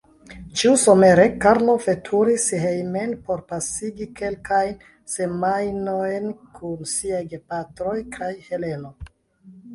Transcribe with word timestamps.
Ĉiusomere 0.59 1.25
Karlo 1.43 1.75
veturis 1.83 2.45
hejmen 2.63 3.13
por 3.27 3.43
pasigi 3.51 4.09
kelkajn 4.21 4.73
semajnojn 5.17 6.27
kun 6.57 6.91
siaj 6.95 7.23
gepatroj 7.37 7.95
kaj 8.19 8.33
Heleno. 8.51 8.93